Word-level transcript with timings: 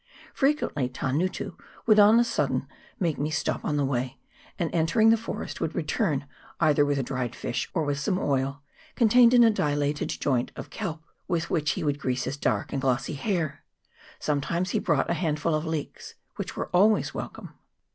Frequently 0.33 0.89
Tangutu 0.89 1.51
would 1.85 1.99
on 1.99 2.19
a 2.19 2.23
sudden 2.23 2.67
make 2.99 3.19
me 3.19 3.29
stop 3.29 3.63
on 3.63 3.77
the 3.77 3.85
way, 3.85 4.17
and, 4.57 4.73
entering 4.73 5.11
the 5.11 5.15
forest, 5.15 5.61
would 5.61 5.75
return 5.75 6.25
either 6.59 6.83
with 6.83 6.97
a 6.97 7.03
dried 7.03 7.35
fish, 7.35 7.69
or 7.75 7.83
with 7.83 7.99
some 7.99 8.17
oil, 8.17 8.63
contained 8.95 9.31
in 9.31 9.43
a 9.43 9.51
dilated 9.51 10.09
joint 10.09 10.51
of 10.55 10.71
kelp, 10.71 11.03
with 11.27 11.51
which 11.51 11.73
he 11.73 11.83
would 11.83 11.99
grease 11.99 12.23
his 12.23 12.35
dark 12.35 12.73
and 12.73 12.81
glossy 12.81 13.13
hair; 13.13 13.63
sometimes 14.17 14.71
he 14.71 14.79
brought 14.79 15.07
a 15.07 15.13
handful 15.13 15.53
of 15.53 15.65
leeks, 15.67 16.15
which 16.35 16.55
were 16.57 16.69
always 16.73 17.13
welcome. 17.13 17.53